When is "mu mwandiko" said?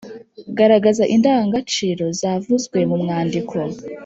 2.89-3.57